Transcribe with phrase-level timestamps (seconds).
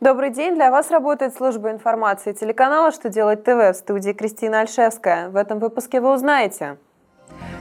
[0.00, 0.54] Добрый день!
[0.54, 5.28] Для вас работает служба информации телеканала «Что делать ТВ» в студии Кристина Альшевская.
[5.28, 6.76] В этом выпуске вы узнаете,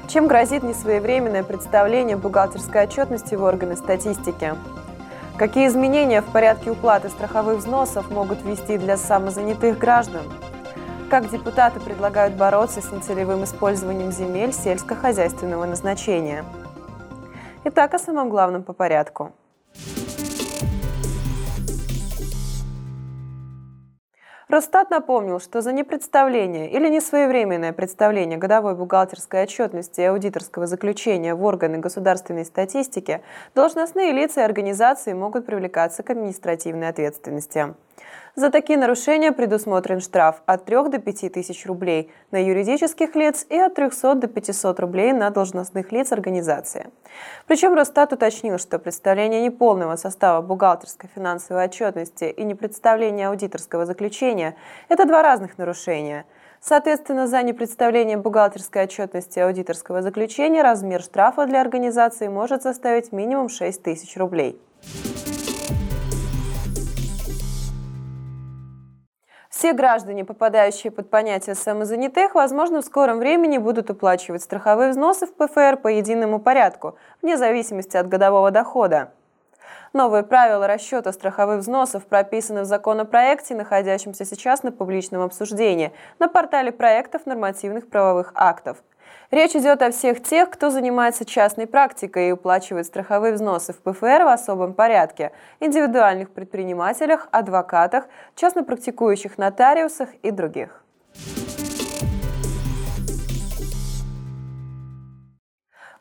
[0.08, 4.56] чем грозит несвоевременное представление бухгалтерской отчетности в органы статистики,
[5.38, 10.24] какие изменения в порядке уплаты страховых взносов могут ввести для самозанятых граждан,
[11.12, 16.44] как депутаты предлагают бороться с нецелевым использованием земель сельскохозяйственного назначения.
[17.66, 19.32] Итак, о самом главном по порядку–
[24.52, 31.46] Росстат напомнил, что за непредставление или несвоевременное представление годовой бухгалтерской отчетности и аудиторского заключения в
[31.46, 33.22] органы государственной статистики
[33.56, 37.76] должностные лица и организации могут привлекаться к административной ответственности.
[38.36, 43.58] За такие нарушения предусмотрен штраф от 3 до 5 тысяч рублей на юридических лиц и
[43.58, 46.90] от 300 до 500 рублей на должностных лиц организации.
[47.46, 54.56] Причем Росстат уточнил, что представление неполного состава бухгалтерской финансовой отчетности и непредставление аудиторского заключения–
[54.90, 56.26] это два разных нарушения–
[56.64, 63.50] Соответственно, за непредставление бухгалтерской отчетности и аудиторского заключения размер штрафа для организации может составить минимум
[63.50, 64.62] 6 тысяч рублей.
[69.52, 75.34] Все граждане, попадающие под понятие самозанятых, возможно, в скором времени будут уплачивать страховые взносы в
[75.34, 79.12] ПФР по единому порядку, вне зависимости от годового дохода.
[79.94, 86.72] Новые правила расчета страховых взносов прописаны в законопроекте, находящемся сейчас на публичном обсуждении, на портале
[86.72, 88.78] проектов нормативных правовых актов–
[89.32, 94.24] Речь идет о всех тех, кто занимается частной практикой и уплачивает страховые взносы в ПФР
[94.24, 95.32] в особом порядке,
[95.62, 100.84] индивидуальных предпринимателях, адвокатах, частно практикующих нотариусах и других.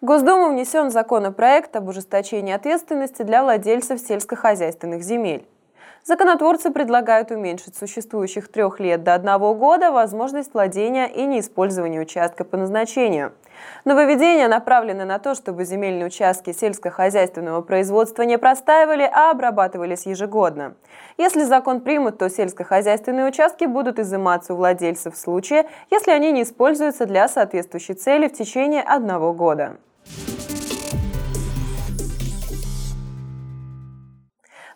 [0.01, 5.47] В Госдуму внесен законопроект об ужесточении ответственности для владельцев сельскохозяйственных земель.
[6.05, 12.57] Законотворцы предлагают уменьшить существующих трех лет до одного года возможность владения и неиспользования участка по
[12.57, 13.35] назначению.
[13.85, 20.77] Нововведение направлено на то, чтобы земельные участки сельскохозяйственного производства не простаивали, а обрабатывались ежегодно.
[21.19, 26.45] Если закон примут, то сельскохозяйственные участки будут изыматься у владельцев в случае, если они не
[26.45, 29.77] используются для соответствующей цели в течение одного года.